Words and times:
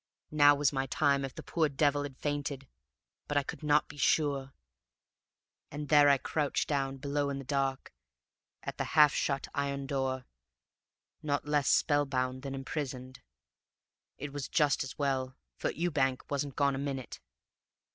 Now 0.31 0.55
was 0.55 0.73
my 0.73 0.87
time 0.87 1.23
if 1.23 1.35
the 1.35 1.43
poor 1.43 1.69
devil 1.69 2.01
had 2.01 2.17
fainted. 2.17 2.67
But 3.27 3.37
I 3.37 3.43
could 3.43 3.61
not 3.61 3.87
be 3.87 3.97
sure, 3.97 4.51
and 5.69 5.89
there 5.89 6.09
I 6.09 6.17
crouched 6.17 6.67
down 6.67 6.97
below 6.97 7.29
in 7.29 7.37
the 7.37 7.43
dark, 7.43 7.93
at 8.63 8.79
the 8.79 8.83
half 8.97 9.13
shut 9.13 9.47
iron 9.53 9.85
door, 9.85 10.25
not 11.21 11.47
less 11.47 11.69
spellbound 11.69 12.41
than 12.41 12.55
imprisoned. 12.55 13.21
It 14.17 14.33
was 14.33 14.47
just 14.49 14.83
as 14.83 14.97
well, 14.97 15.37
for 15.55 15.69
Ewbank 15.69 16.31
wasn't 16.31 16.55
gone 16.55 16.73
a 16.73 16.79
minute. 16.79 17.19